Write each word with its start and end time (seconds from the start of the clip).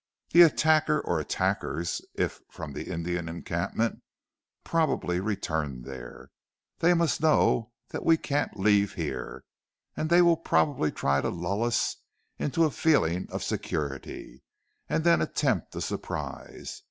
The 0.31 0.41
attacker 0.41 0.99
or 0.99 1.19
attackers, 1.19 2.01
if 2.15 2.41
from 2.49 2.73
the 2.73 2.89
Indian 2.91 3.29
encampment, 3.29 4.01
probably 4.63 5.19
returned 5.19 5.85
there. 5.85 6.31
They 6.79 6.95
must 6.95 7.21
know 7.21 7.71
that 7.89 8.03
we 8.03 8.17
can't 8.17 8.57
leave 8.59 8.93
here, 8.95 9.43
and 9.95 10.09
they 10.09 10.23
will 10.23 10.37
probably 10.37 10.91
try 10.91 11.21
to 11.21 11.29
lull 11.29 11.61
us 11.63 11.97
into 12.39 12.65
a 12.65 12.71
feeling 12.71 13.27
of 13.29 13.43
security, 13.43 14.41
and 14.89 15.03
then 15.03 15.21
attempt 15.21 15.75
a 15.75 15.81
surprise. 15.81 16.79